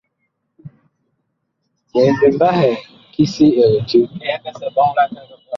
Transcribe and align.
Ɓɛl 1.91 2.31
mbahɛ 2.35 2.69
ki 3.13 3.23
si 3.33 3.45
ɛg 3.65 3.73
dig. 3.87 4.07